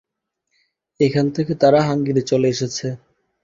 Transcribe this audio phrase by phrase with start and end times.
[0.99, 2.87] এখান থেকে তারা হাঙ্গেরিতে চলে এসেছে।